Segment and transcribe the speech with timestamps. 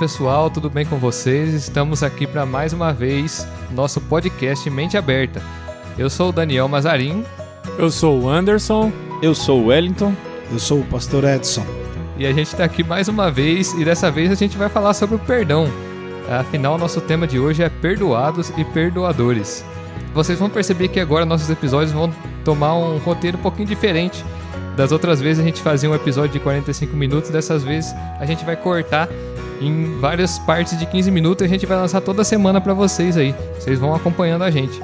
[0.00, 1.52] pessoal, tudo bem com vocês?
[1.52, 5.42] Estamos aqui para mais uma vez nosso podcast Mente Aberta.
[5.98, 7.22] Eu sou o Daniel Mazarin.
[7.76, 8.90] Eu sou o Anderson.
[9.20, 10.14] Eu sou o Wellington.
[10.50, 11.66] Eu sou o pastor Edson.
[12.16, 14.94] E a gente está aqui mais uma vez e dessa vez a gente vai falar
[14.94, 15.68] sobre o perdão.
[16.30, 19.62] Afinal, nosso tema de hoje é perdoados e perdoadores.
[20.14, 22.10] Vocês vão perceber que agora nossos episódios vão
[22.42, 24.24] tomar um roteiro um pouquinho diferente.
[24.78, 28.46] Das outras vezes a gente fazia um episódio de 45 minutos, dessas vezes a gente
[28.46, 29.10] vai cortar
[29.60, 33.34] em várias partes de 15 minutos a gente vai lançar toda semana para vocês aí.
[33.54, 34.80] Vocês vão acompanhando a gente.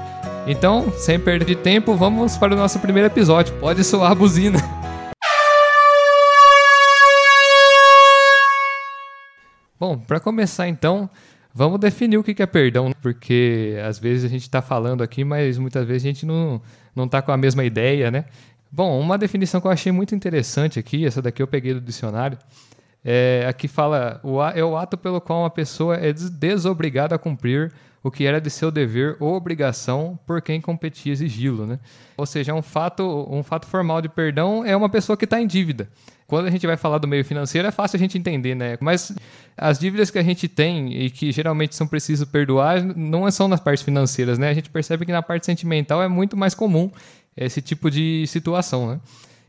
[0.46, 3.54] Então, sem perder de tempo, vamos para o nosso primeiro episódio.
[3.54, 4.58] Pode soar a buzina.
[9.80, 11.08] Bom, para começar então,
[11.54, 15.58] vamos definir o que é perdão, porque às vezes a gente está falando aqui, mas
[15.58, 16.60] muitas vezes a gente não
[16.94, 18.24] não está com a mesma ideia, né?
[18.72, 22.38] Bom, uma definição que eu achei muito interessante aqui, essa daqui eu peguei do dicionário,
[23.08, 27.72] é, aqui fala o, é o ato pelo qual uma pessoa é desobrigada a cumprir
[28.02, 31.78] o que era de seu dever ou obrigação por quem competia exigi-lo, né?
[32.16, 35.46] Ou seja, um fato, um fato formal de perdão é uma pessoa que está em
[35.46, 35.88] dívida.
[36.26, 38.76] Quando a gente vai falar do meio financeiro é fácil a gente entender, né?
[38.80, 39.12] Mas
[39.56, 43.60] as dívidas que a gente tem e que geralmente são precisos perdoar não são nas
[43.60, 44.48] partes financeiras, né?
[44.48, 46.90] A gente percebe que na parte sentimental é muito mais comum
[47.36, 49.00] esse tipo de situação, né?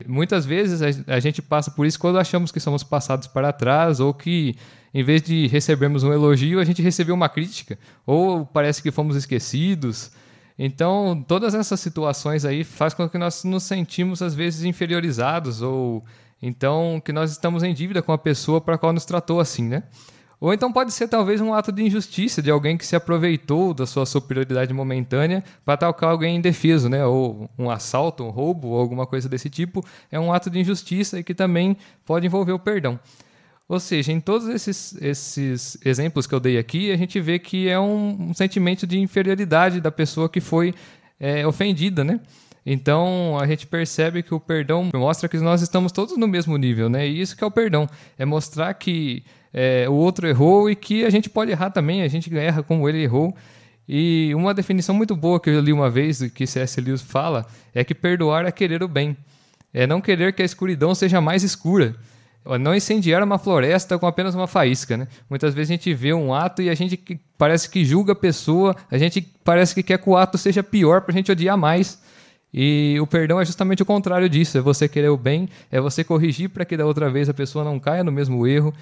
[0.06, 4.14] Muitas vezes a gente passa por isso quando achamos que somos passados para trás ou
[4.14, 4.56] que
[4.92, 9.16] em vez de recebermos um elogio, a gente recebeu uma crítica, ou parece que fomos
[9.16, 10.10] esquecidos.
[10.58, 16.04] Então, todas essas situações aí faz com que nós nos sentimos às vezes inferiorizados ou
[16.42, 19.68] então que nós estamos em dívida com a pessoa para a qual nos tratou assim,
[19.68, 19.84] né?
[20.40, 23.86] Ou então pode ser talvez um ato de injustiça de alguém que se aproveitou da
[23.86, 27.04] sua superioridade momentânea para atacar alguém indefeso, né?
[27.04, 29.84] Ou um assalto, um roubo, ou alguma coisa desse tipo.
[30.12, 31.76] É um ato de injustiça e que também
[32.06, 33.00] pode envolver o perdão.
[33.68, 37.68] Ou seja, em todos esses, esses exemplos que eu dei aqui, a gente vê que
[37.68, 40.72] é um, um sentimento de inferioridade da pessoa que foi
[41.18, 42.20] é, ofendida, né?
[42.64, 46.88] Então a gente percebe que o perdão mostra que nós estamos todos no mesmo nível,
[46.88, 47.08] né?
[47.08, 51.04] E isso que é o perdão, é mostrar que é, o outro errou e que
[51.04, 53.34] a gente pode errar também, a gente erra como ele errou.
[53.88, 56.80] E uma definição muito boa que eu li uma vez, que C.S.
[56.80, 59.16] Lewis fala, é que perdoar é querer o bem.
[59.72, 61.96] É não querer que a escuridão seja mais escura
[62.56, 65.08] não incendiar uma floresta com apenas uma faísca, né?
[65.28, 66.98] Muitas vezes a gente vê um ato e a gente
[67.36, 71.02] parece que julga a pessoa, a gente parece que quer que o ato seja pior
[71.02, 72.00] para a gente odiar mais.
[72.54, 76.02] E o perdão é justamente o contrário disso, é você querer o bem, é você
[76.02, 78.72] corrigir para que da outra vez a pessoa não caia no mesmo erro,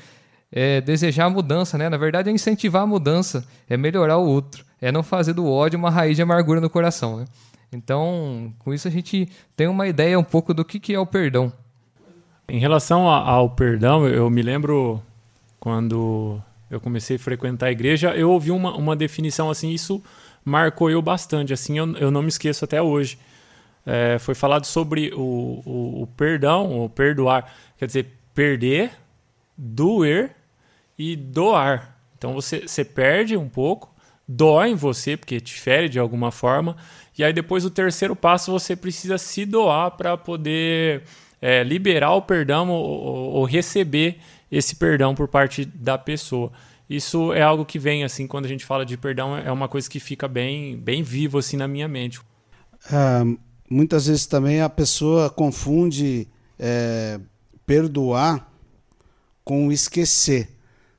[0.50, 1.88] é desejar a mudança, né?
[1.88, 5.78] Na verdade é incentivar a mudança, é melhorar o outro, é não fazer do ódio
[5.78, 7.24] uma raiz de amargura no coração, né?
[7.72, 11.52] Então, com isso a gente tem uma ideia um pouco do que é o perdão.
[12.48, 15.02] Em relação ao perdão, eu me lembro
[15.58, 16.40] quando
[16.70, 20.02] eu comecei a frequentar a igreja, eu ouvi uma, uma definição assim, isso
[20.44, 23.18] marcou eu bastante, assim, eu, eu não me esqueço até hoje.
[23.84, 28.92] É, foi falado sobre o, o, o, perdão, o perdoar, quer dizer, perder,
[29.56, 30.35] doer
[30.98, 31.96] e doar.
[32.16, 33.94] Então você, você perde um pouco,
[34.26, 36.76] dói em você, porque te fere de alguma forma,
[37.16, 41.02] e aí depois o terceiro passo você precisa se doar para poder
[41.40, 44.18] é, liberar o perdão ou, ou, receber
[44.50, 46.50] esse perdão por parte da pessoa.
[46.88, 49.90] Isso é algo que vem assim quando a gente fala de perdão é uma coisa
[49.90, 52.20] que fica bem bem vivo assim na minha mente.
[52.90, 57.18] É, muitas vezes também a pessoa confunde é,
[57.66, 58.50] perdoar
[59.44, 60.55] com esquecer.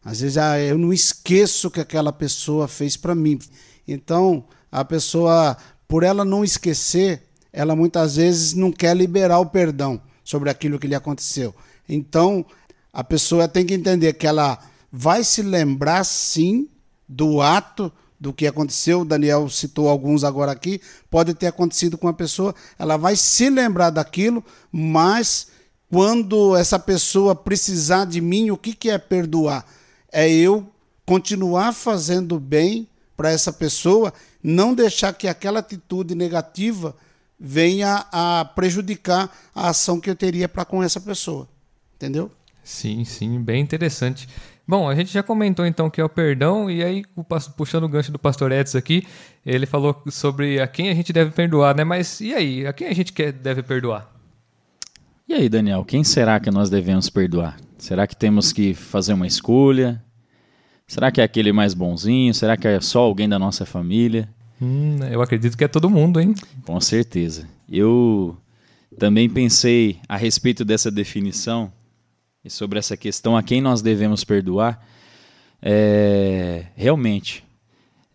[0.08, 3.38] Às vezes ah, eu não esqueço que aquela pessoa fez para mim.
[3.86, 10.02] Então a pessoa, por ela não esquecer, ela muitas vezes não quer liberar o perdão
[10.24, 11.54] sobre aquilo que lhe aconteceu.
[11.90, 12.46] Então,
[12.94, 14.58] a pessoa tem que entender que ela
[14.90, 16.70] vai se lembrar sim
[17.06, 19.02] do ato do que aconteceu.
[19.02, 20.80] O Daniel citou alguns agora aqui.
[21.12, 25.48] Pode ter acontecido com a pessoa, ela vai se lembrar daquilo, mas
[25.90, 29.66] quando essa pessoa precisar de mim, o que, que é perdoar?
[30.12, 30.70] É eu
[31.06, 34.14] continuar fazendo bem para essa pessoa,
[34.44, 36.96] não deixar que aquela atitude negativa
[37.40, 41.48] venha a prejudicar a ação que eu teria para com essa pessoa.
[41.96, 42.32] Entendeu?
[42.64, 44.28] Sim, sim, bem interessante.
[44.68, 47.06] Bom, a gente já comentou então que é o perdão, e aí,
[47.56, 49.08] puxando o gancho do pastor Edson aqui,
[49.46, 51.86] ele falou sobre a quem a gente deve perdoar, né?
[51.86, 54.17] Mas e aí, a quem a gente quer, deve perdoar?
[55.30, 57.58] E aí, Daniel, quem será que nós devemos perdoar?
[57.78, 60.02] Será que temos que fazer uma escolha?
[60.88, 62.34] Será que é aquele mais bonzinho?
[62.34, 64.30] Será que é só alguém da nossa família?
[64.62, 66.34] Hum, eu acredito que é todo mundo, hein?
[66.66, 67.46] Com certeza.
[67.70, 68.38] Eu
[68.98, 71.74] também pensei a respeito dessa definição
[72.42, 74.82] e sobre essa questão a quem nós devemos perdoar.
[75.62, 77.44] é, realmente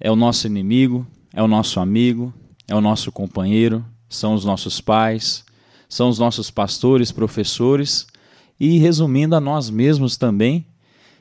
[0.00, 2.32] é o nosso inimigo, é o nosso amigo,
[2.66, 5.44] é o nosso companheiro, são os nossos pais,
[5.92, 8.06] são os nossos pastores, professores
[8.58, 10.64] e, resumindo, a nós mesmos também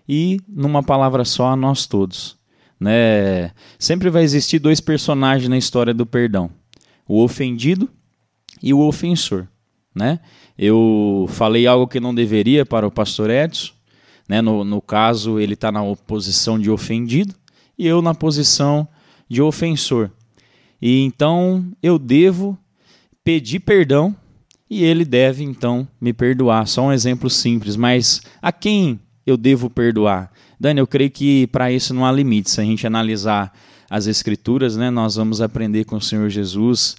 [0.08, 2.38] e, numa palavra só, a nós todos.
[2.80, 3.52] Né?
[3.78, 6.50] Sempre vai existir dois personagens na história do perdão:
[7.06, 7.90] o ofendido
[8.64, 9.46] e o ofensor.
[9.94, 10.22] Né?
[10.58, 13.74] Eu falei algo que não deveria para o pastor Edson.
[14.26, 14.42] Né?
[14.42, 17.36] No, no caso, ele está na posição de ofendido
[17.78, 18.88] e eu na posição
[19.28, 20.10] de ofensor.
[20.82, 22.58] E então eu devo
[23.22, 24.16] pedir perdão
[24.72, 26.66] e ele deve então me perdoar.
[26.66, 30.32] Só um exemplo simples, mas a quem eu devo perdoar?
[30.58, 32.50] Dani, eu creio que para isso não há limite.
[32.50, 33.54] Se a gente analisar
[33.90, 36.96] as escrituras, né, nós vamos aprender com o Senhor Jesus.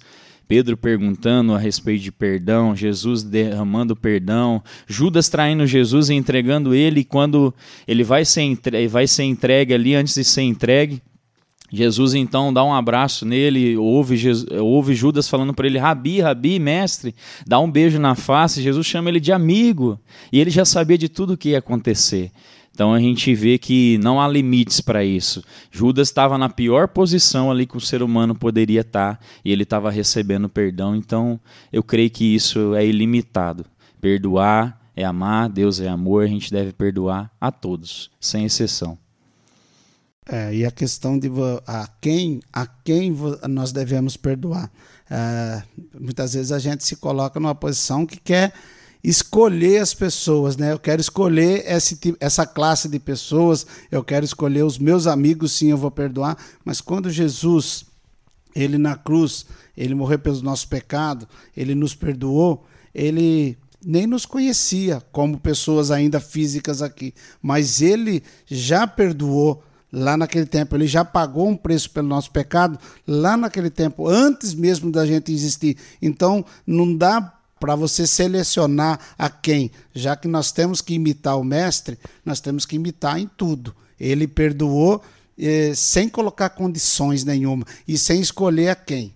[0.47, 6.99] Pedro perguntando a respeito de perdão, Jesus derramando perdão, Judas traindo Jesus e entregando ele,
[6.99, 7.51] e quando
[7.87, 11.01] ele vai ser, entregue, vai ser entregue ali, antes de ser entregue,
[11.75, 16.59] Jesus então dá um abraço nele, ouve, Jesus, ouve Judas falando para ele: Rabi, Rabi,
[16.59, 17.15] mestre,
[17.47, 18.61] dá um beijo na face.
[18.61, 19.99] Jesus chama ele de amigo
[20.31, 22.29] e ele já sabia de tudo o que ia acontecer.
[22.71, 25.43] Então a gente vê que não há limites para isso.
[25.71, 29.63] Judas estava na pior posição ali que o ser humano poderia estar tá, e ele
[29.63, 30.95] estava recebendo perdão.
[30.95, 31.39] Então
[31.71, 33.65] eu creio que isso é ilimitado.
[33.99, 38.95] Perdoar é amar, Deus é amor, a gente deve perdoar a todos, sem exceção.
[40.25, 41.29] É, e a questão de
[41.67, 43.15] a quem, a quem
[43.49, 44.71] nós devemos perdoar.
[45.09, 45.63] É,
[45.99, 48.53] muitas vezes a gente se coloca numa posição que quer
[49.03, 50.71] escolher as pessoas, né?
[50.71, 55.71] Eu quero escolher esse, essa classe de pessoas, eu quero escolher os meus amigos, sim,
[55.71, 56.37] eu vou perdoar.
[56.63, 57.83] Mas quando Jesus,
[58.55, 59.45] ele na cruz,
[59.75, 62.65] ele morreu pelos nossos pecados, ele nos perdoou,
[62.95, 69.61] ele nem nos conhecia como pessoas ainda físicas aqui, mas ele já perdoou
[69.93, 70.75] lá naquele tempo.
[70.75, 75.31] Ele já pagou um preço pelo nosso pecado lá naquele tempo, antes mesmo da gente
[75.31, 75.77] existir.
[76.01, 81.45] Então, não dá para você selecionar a quem, já que nós temos que imitar o
[81.45, 83.73] mestre, nós temos que imitar em tudo.
[83.97, 85.01] Ele perdoou
[85.37, 89.13] eh, sem colocar condições nenhuma e sem escolher a quem.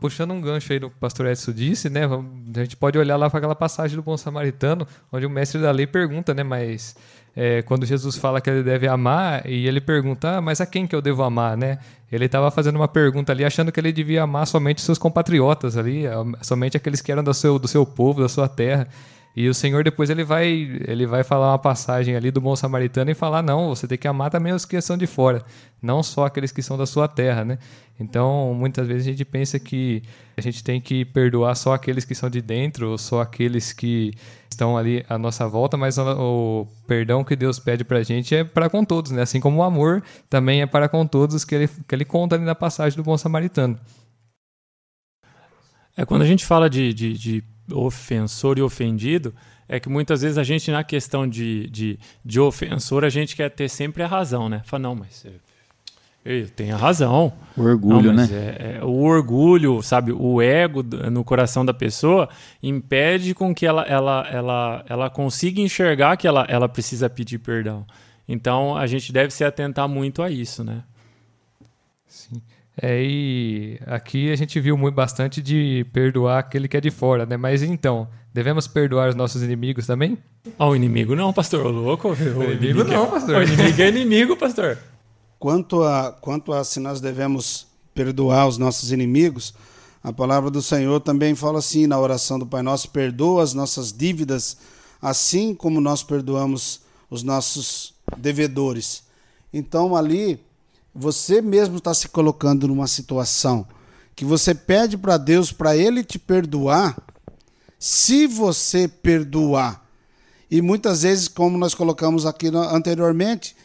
[0.00, 2.02] Puxando um gancho aí do que o pastor Edson disse, né?
[2.04, 5.72] A gente pode olhar lá para aquela passagem do bom samaritano, onde o mestre da
[5.72, 6.44] lei pergunta, né?
[6.44, 6.94] Mas
[7.34, 10.86] é, quando Jesus fala que ele deve amar, e ele pergunta, ah, mas a quem
[10.86, 11.78] que eu devo amar, né?
[12.10, 16.04] Ele estava fazendo uma pergunta ali, achando que ele devia amar somente seus compatriotas ali,
[16.42, 18.86] somente aqueles que eram do seu, do seu povo, da sua terra.
[19.34, 20.46] E o Senhor depois ele vai,
[20.86, 24.06] ele vai falar uma passagem ali do bom samaritano e falar não, você tem que
[24.06, 25.42] amar também os que são de fora,
[25.80, 27.58] não só aqueles que são da sua terra, né?
[27.98, 30.02] Então, muitas vezes a gente pensa que
[30.36, 34.12] a gente tem que perdoar só aqueles que são de dentro, ou só aqueles que
[34.50, 38.44] estão ali à nossa volta, mas o perdão que Deus pede para a gente é
[38.44, 39.22] para com todos, né?
[39.22, 42.44] Assim como o amor também é para com todos que ele, que ele conta ali
[42.44, 43.78] na passagem do bom samaritano.
[45.96, 49.34] É quando a gente fala de, de, de ofensor e ofendido,
[49.68, 53.50] é que muitas vezes a gente, na questão de, de, de ofensor, a gente quer
[53.50, 54.62] ter sempre a razão, né?
[54.64, 55.24] Fala, não, mas
[56.24, 57.32] eu tenho a razão.
[57.56, 58.28] O orgulho, não, né?
[58.30, 60.12] É, é, o orgulho, sabe?
[60.12, 62.28] O ego no coração da pessoa
[62.62, 67.84] impede com que ela, ela, ela, ela consiga enxergar que ela, ela precisa pedir perdão.
[68.28, 70.84] Então a gente deve se atentar muito a isso, né?
[72.06, 72.40] Sim.
[72.80, 77.26] É, e aqui a gente viu muito bastante de perdoar aquele que é de fora,
[77.26, 77.36] né?
[77.36, 80.16] Mas então, devemos perdoar os nossos inimigos também?
[80.58, 82.08] Ah, o inimigo não, pastor, o louco.
[82.08, 83.36] O, o inimigo, inimigo não, pastor.
[83.36, 84.78] O inimigo é inimigo, pastor.
[85.38, 89.54] Quanto a, quanto a se nós devemos perdoar os nossos inimigos,
[90.02, 93.92] a palavra do Senhor também fala assim na oração do Pai Nosso: perdoa as nossas
[93.92, 94.56] dívidas,
[95.00, 99.04] assim como nós perdoamos os nossos devedores.
[99.52, 100.40] Então ali
[100.94, 103.66] você mesmo está se colocando numa situação
[104.14, 106.96] que você pede para Deus para Ele te perdoar,
[107.78, 109.82] se você perdoar.
[110.50, 113.56] E muitas vezes, como nós colocamos aqui anteriormente,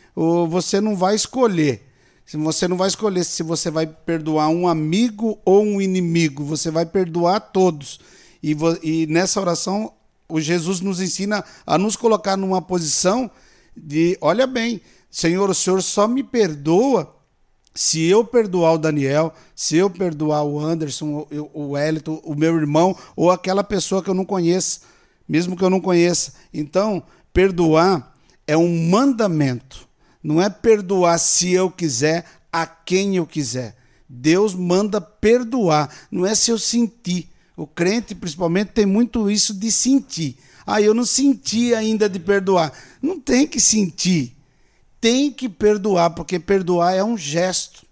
[0.50, 1.86] você não vai escolher.
[2.26, 6.44] Você não vai escolher se você vai perdoar um amigo ou um inimigo.
[6.46, 8.00] Você vai perdoar todos.
[8.42, 9.94] E, e nessa oração,
[10.30, 13.30] o Jesus nos ensina a nos colocar numa posição
[13.76, 14.82] de: olha bem,
[15.12, 17.17] Senhor, o Senhor só me perdoa
[17.78, 22.98] se eu perdoar o Daniel, se eu perdoar o Anderson, o Wellington, o meu irmão
[23.16, 24.82] ou aquela pessoa que eu não conheço,
[25.30, 26.34] mesmo que eu não conheça.
[26.52, 28.18] Então, perdoar
[28.48, 29.88] é um mandamento.
[30.24, 33.76] Não é perdoar se eu quiser, a quem eu quiser.
[34.10, 37.30] Deus manda perdoar, não é se eu sentir.
[37.56, 40.36] O crente, principalmente, tem muito isso de sentir.
[40.66, 42.74] Ah, eu não senti ainda de perdoar.
[43.00, 44.36] Não tem que sentir
[45.00, 47.86] tem que perdoar, porque perdoar é um gesto.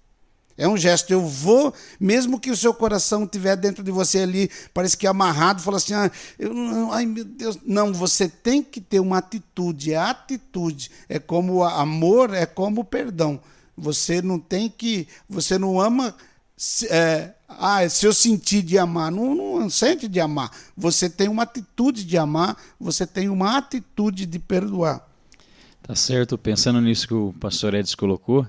[0.57, 1.11] É um gesto.
[1.11, 5.61] Eu vou, mesmo que o seu coração estiver dentro de você ali, parece que amarrado,
[5.61, 6.09] fala assim: ah,
[6.39, 7.59] eu, ai meu Deus.
[7.65, 9.93] Não, você tem que ter uma atitude.
[9.93, 10.89] É atitude.
[11.09, 13.39] É como amor, é como perdão.
[13.77, 15.07] Você não tem que.
[15.29, 16.15] Você não ama.
[16.89, 20.49] É, ah, se eu sentir de amar, não, não sente de amar.
[20.75, 25.05] Você tem uma atitude de amar, você tem uma atitude de perdoar.
[25.85, 26.37] Tá certo.
[26.37, 28.45] Pensando nisso que o pastor Edson colocou,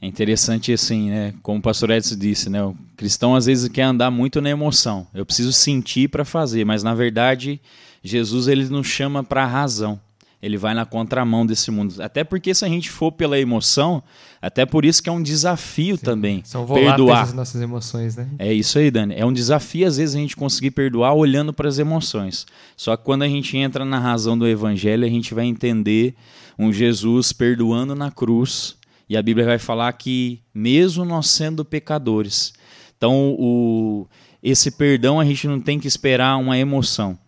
[0.00, 1.34] é interessante assim, né?
[1.42, 2.62] Como o pastor Edson disse, né?
[2.64, 5.06] O cristão às vezes quer andar muito na emoção.
[5.14, 7.60] Eu preciso sentir para fazer, mas na verdade
[8.02, 10.00] Jesus ele nos chama para a razão.
[10.42, 12.02] Ele vai na contramão desse mundo.
[12.02, 14.02] Até porque se a gente for pela emoção,
[14.40, 16.42] até por isso que é um desafio Sim, também.
[16.44, 18.28] São perdoar as nossas emoções, né?
[18.40, 19.14] É isso aí, Dani.
[19.16, 22.44] É um desafio às vezes a gente conseguir perdoar olhando para as emoções.
[22.76, 26.16] Só que quando a gente entra na razão do evangelho, a gente vai entender
[26.58, 28.76] um Jesus perdoando na cruz
[29.08, 32.52] e a Bíblia vai falar que, mesmo nós sendo pecadores,
[32.96, 34.06] então o,
[34.42, 37.18] esse perdão a gente não tem que esperar uma emoção.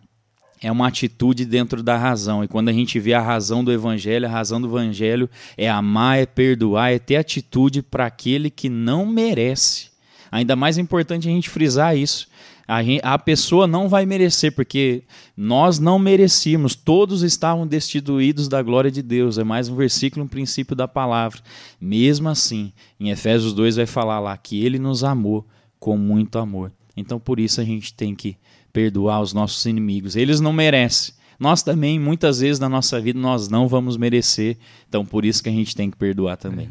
[0.61, 2.43] É uma atitude dentro da razão.
[2.43, 6.17] E quando a gente vê a razão do Evangelho, a razão do Evangelho é amar,
[6.17, 9.89] é perdoar, é ter atitude para aquele que não merece.
[10.31, 12.27] Ainda mais importante a gente frisar isso.
[12.67, 12.79] A,
[13.13, 15.03] a pessoa não vai merecer, porque
[15.37, 19.37] nós não merecíamos, todos estavam destituídos da glória de Deus.
[19.37, 21.39] É mais um versículo, um princípio da palavra.
[21.79, 25.45] Mesmo assim, em Efésios 2 vai falar lá que ele nos amou
[25.79, 26.71] com muito amor.
[26.97, 28.37] Então por isso a gente tem que
[28.73, 30.15] perdoar os nossos inimigos.
[30.15, 31.13] Eles não merecem.
[31.37, 34.57] Nós também, muitas vezes na nossa vida, nós não vamos merecer.
[34.87, 36.69] Então por isso que a gente tem que perdoar também.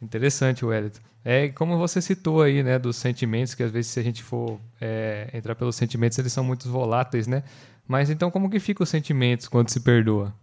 [0.00, 1.00] É, interessante, Wellington.
[1.24, 4.60] É como você citou aí, né, dos sentimentos, que às vezes se a gente for
[4.80, 7.42] é, entrar pelos sentimentos, eles são muito voláteis, né?
[7.88, 10.34] Mas então como que ficam os sentimentos quando se perdoa?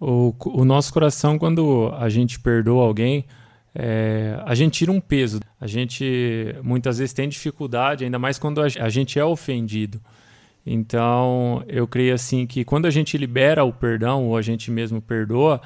[0.00, 3.24] O, o nosso coração, quando a gente perdoa alguém,
[3.74, 5.40] é, a gente tira um peso.
[5.60, 10.00] A gente muitas vezes tem dificuldade, ainda mais quando a, gente é ofendido.
[10.66, 15.00] Então, eu creio assim que quando a gente libera o perdão ou a gente mesmo
[15.00, 15.60] perdoa,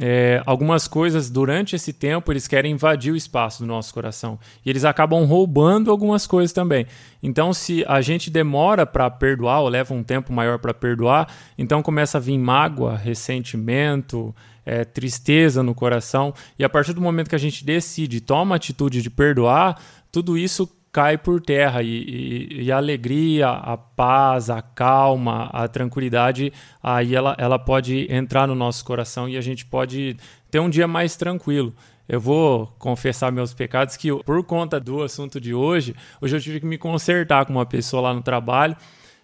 [0.00, 4.70] é, algumas coisas durante esse tempo eles querem invadir o espaço do nosso coração e
[4.70, 6.86] eles acabam roubando algumas coisas também.
[7.22, 11.82] Então, se a gente demora para perdoar ou leva um tempo maior para perdoar, então
[11.82, 14.34] começa a vir mágoa, ressentimento,
[14.64, 16.32] é, tristeza no coração.
[16.58, 19.78] E a partir do momento que a gente decide, toma a atitude de perdoar,
[20.10, 25.66] tudo isso cai por terra e, e, e, a alegria, a paz, a calma, a
[25.66, 30.16] tranquilidade, aí ela, ela pode entrar no nosso coração e a gente pode
[30.50, 31.74] ter um dia mais tranquilo.
[32.06, 36.60] Eu vou confessar meus pecados que por conta do assunto de hoje, hoje eu tive
[36.60, 38.76] que me consertar com uma pessoa lá no trabalho.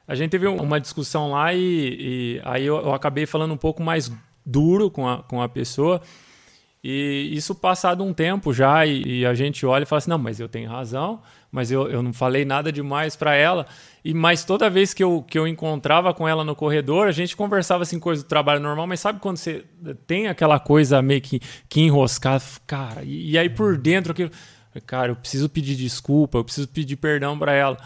[0.06, 3.82] A gente teve uma discussão lá e, e aí eu, eu acabei falando um pouco
[3.82, 4.10] mais
[4.46, 6.00] duro com a, com a pessoa.
[6.82, 10.18] E isso passado um tempo já, e, e, a gente olha e fala assim: não,
[10.18, 11.20] mas eu tenho razão,
[11.50, 13.66] mas eu, eu não falei nada demais para ela.
[14.04, 17.36] E mas toda vez que eu, que eu encontrava com ela no corredor, a gente
[17.36, 19.64] conversava assim, coisa do trabalho normal, mas sabe quando você
[20.06, 24.30] tem aquela coisa meio que, que enroscada, cara, e, e aí por dentro aquilo,
[24.86, 27.76] cara, eu preciso pedir desculpa, eu preciso pedir perdão para ela.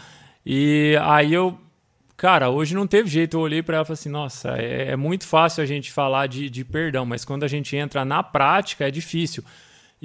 [0.45, 1.57] E aí eu
[2.15, 3.35] Cara, hoje não teve jeito.
[3.35, 6.27] Eu olhei para ela e falei assim: nossa, é, é, muito fácil a gente falar
[6.27, 9.43] de, de perdão, mas quando a gente entra na prática é difícil.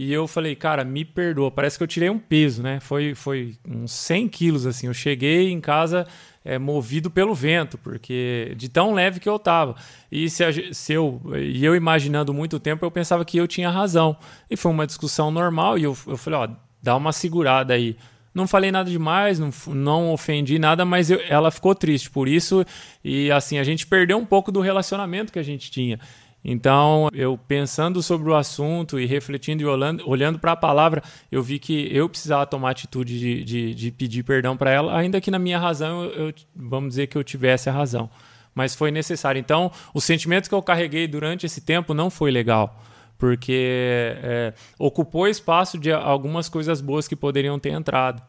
[0.00, 1.50] E eu falei, cara, me perdoa.
[1.50, 2.78] Parece que eu tirei um peso, né?
[2.78, 4.86] Foi, foi uns 100 quilos, assim.
[4.86, 6.06] Eu cheguei em casa
[6.44, 9.74] é, movido pelo vento, porque de tão leve que eu tava.
[10.08, 14.16] E se, se eu, e eu imaginando muito tempo, eu pensava que eu tinha razão.
[14.48, 15.76] E foi uma discussão normal.
[15.76, 16.48] E eu, eu falei, ó,
[16.80, 17.96] dá uma segurada aí.
[18.32, 22.64] Não falei nada demais, não, não ofendi nada, mas eu, ela ficou triste por isso.
[23.02, 25.98] E assim, a gente perdeu um pouco do relacionamento que a gente tinha.
[26.44, 31.42] Então, eu pensando sobre o assunto e refletindo e olhando, olhando para a palavra, eu
[31.42, 35.30] vi que eu precisava tomar atitude de, de, de pedir perdão para ela, ainda que
[35.30, 38.08] na minha razão, eu, eu, vamos dizer que eu tivesse a razão.
[38.54, 39.38] Mas foi necessário.
[39.38, 42.82] Então, o sentimento que eu carreguei durante esse tempo não foi legal
[43.18, 48.22] porque é, ocupou espaço de algumas coisas boas que poderiam ter entrado.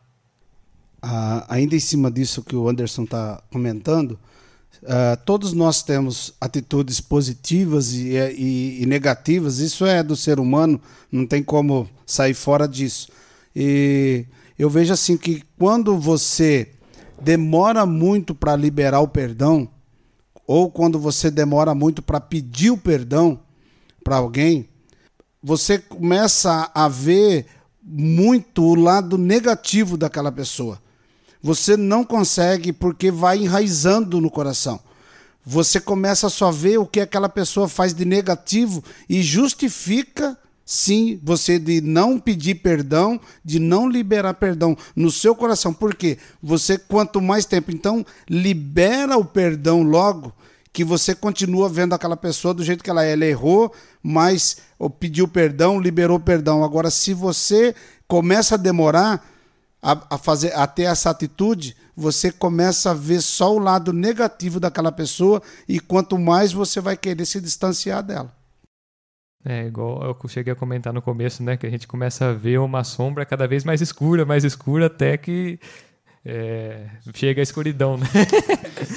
[1.02, 4.20] Ah, ainda em cima disso que o Anderson está comentando,
[4.86, 10.80] ah, todos nós temos atitudes positivas e, e, e, negativas, isso é do ser humano,
[11.12, 13.10] não tem como sair fora disso.
[13.56, 14.26] E
[14.58, 16.70] eu vejo assim que quando você
[17.22, 19.70] demora muito para liberar o perdão,
[20.48, 23.40] ou quando você demora muito para pedir o perdão
[24.04, 24.68] para alguém,
[25.44, 27.46] você começa a ver
[27.84, 30.82] muito o lado negativo daquela pessoa.
[31.42, 34.80] Você não consegue porque vai enraizando no coração.
[35.46, 41.20] você começa a só ver o que aquela pessoa faz de negativo e justifica sim
[41.24, 45.74] você de não pedir perdão, de não liberar perdão no seu coração.
[45.74, 46.20] Por quê?
[46.44, 50.32] Você quanto mais tempo, então libera o perdão logo,
[50.72, 53.14] que você continua vendo aquela pessoa do jeito que ela é.
[53.14, 54.58] Ela errou, mas
[55.00, 56.64] pediu perdão, liberou perdão.
[56.64, 57.74] Agora, se você
[58.08, 59.28] começa a demorar
[59.82, 64.60] a, a, fazer, a ter essa atitude, você começa a ver só o lado negativo
[64.60, 68.34] daquela pessoa e quanto mais você vai querer se distanciar dela.
[69.46, 71.56] É, igual eu cheguei a comentar no começo, né?
[71.56, 75.16] Que a gente começa a ver uma sombra cada vez mais escura, mais escura, até
[75.16, 75.58] que
[76.26, 78.06] é, chega a escuridão, né?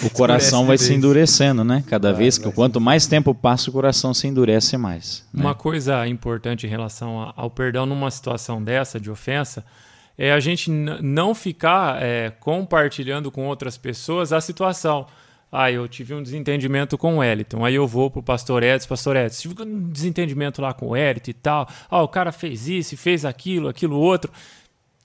[0.05, 1.85] O coração vai se endurecendo, né?
[1.87, 5.25] Cada vez que quanto mais tempo passa, o coração se endurece mais.
[5.33, 5.43] Né?
[5.43, 9.65] Uma coisa importante em relação ao perdão numa situação dessa de ofensa
[10.17, 15.07] é a gente não ficar é, compartilhando com outras pessoas a situação.
[15.51, 17.63] Ah, eu tive um desentendimento com o Eliton.
[17.63, 21.31] Aí eu vou pro pastor Edson, pastor Edson, tive um desentendimento lá com o Eliton
[21.31, 21.69] e tal.
[21.91, 24.33] Ah, o cara fez isso, fez aquilo, aquilo outro.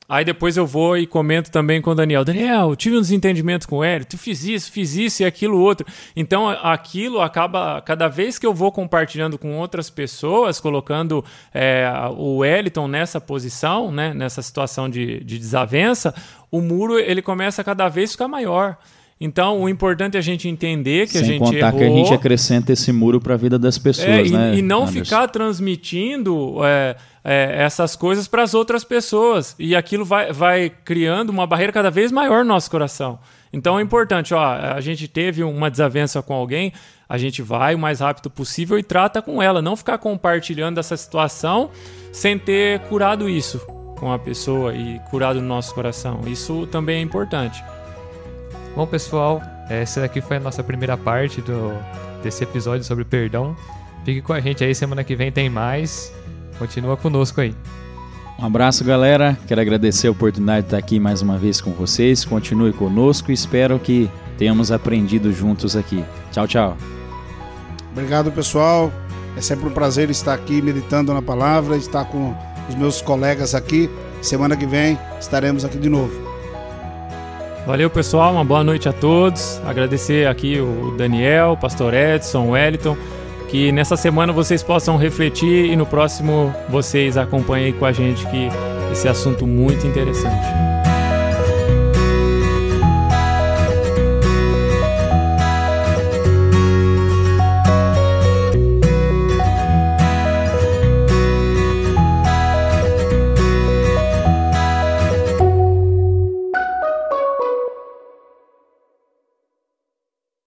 [0.09, 2.23] Aí depois eu vou e comento também com o Daniel.
[2.23, 5.85] Daniel, tive um desentendimento com o Hélio, tu fiz isso, fiz isso e aquilo outro.
[6.15, 12.37] Então aquilo acaba, cada vez que eu vou compartilhando com outras pessoas, colocando é, o
[12.37, 16.15] Wellington nessa posição, né, nessa situação de, de desavença,
[16.49, 18.77] o muro ele começa a cada vez ficar maior.
[19.19, 21.79] Então, o importante é a gente entender que Sem a gente contar errou.
[21.79, 24.55] que a gente acrescenta esse muro para a vida das pessoas, é, né?
[24.55, 25.03] E, e não Anderson?
[25.03, 29.55] ficar transmitindo é, é, essas coisas para as outras pessoas.
[29.57, 33.17] E aquilo vai, vai criando uma barreira cada vez maior no nosso coração.
[33.51, 36.71] Então é importante, ó, a gente teve uma desavença com alguém,
[37.09, 40.95] a gente vai o mais rápido possível e trata com ela, não ficar compartilhando essa
[40.95, 41.71] situação
[42.11, 43.59] sem ter curado isso
[43.97, 46.21] com a pessoa e curado no nosso coração.
[46.27, 47.63] Isso também é importante.
[48.77, 51.73] Bom, pessoal, essa aqui foi a nossa primeira parte do,
[52.21, 53.55] desse episódio sobre perdão.
[54.05, 56.13] Fique com a gente aí, semana que vem tem mais.
[56.59, 57.55] Continua conosco aí.
[58.37, 59.35] Um abraço, galera.
[59.47, 62.23] Quero agradecer a oportunidade de estar aqui mais uma vez com vocês.
[62.23, 66.05] Continue conosco e espero que tenhamos aprendido juntos aqui.
[66.31, 66.77] Tchau, tchau.
[67.91, 68.93] Obrigado, pessoal.
[69.35, 72.35] É sempre um prazer estar aqui meditando na palavra, estar com
[72.69, 73.89] os meus colegas aqui.
[74.21, 76.26] Semana que vem estaremos aqui de novo.
[77.67, 78.31] Valeu, pessoal.
[78.31, 79.61] Uma boa noite a todos.
[79.65, 82.95] Agradecer aqui o Daniel, Pastor Edson, Wellington.
[83.49, 88.47] Que nessa semana vocês possam refletir e no próximo vocês acompanhem com a gente que
[88.89, 90.76] esse assunto muito interessante.